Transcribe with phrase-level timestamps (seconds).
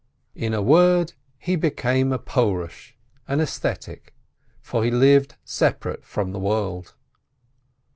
[0.33, 2.93] In a word, he became a Porush,
[4.59, 6.95] for he lived separate from the world.